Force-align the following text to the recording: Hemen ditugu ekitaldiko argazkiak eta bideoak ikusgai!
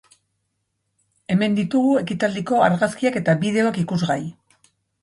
Hemen 1.35 1.59
ditugu 1.59 1.93
ekitaldiko 2.01 2.65
argazkiak 2.71 3.21
eta 3.23 3.39
bideoak 3.47 3.83
ikusgai! 3.85 4.23